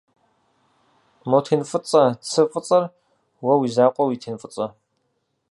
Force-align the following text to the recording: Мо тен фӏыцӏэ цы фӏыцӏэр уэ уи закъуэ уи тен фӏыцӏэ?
Мо 1.29 1.39
тен 1.45 1.61
фӏыцӏэ 1.69 2.03
цы 2.29 2.41
фӏыцӏэр 2.51 2.83
уэ 3.43 3.53
уи 3.59 3.67
закъуэ 3.75 4.03
уи 4.07 4.17
тен 4.23 4.37
фӏыцӏэ? 4.41 4.67